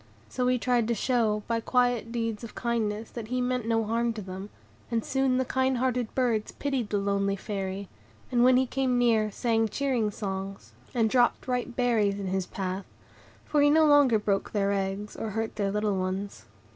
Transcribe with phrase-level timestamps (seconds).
[0.29, 4.13] So he tried to show, by quiet deeds of kindness, that he meant no harm
[4.13, 4.49] to them;
[4.89, 7.87] and soon the kind hearted birds pitied the lonely Fairy,
[8.31, 12.87] and when he came near sang cheering songs, and dropped ripe berries in his path,
[13.45, 16.45] for he no longer broke their eggs, or hurt their little ones.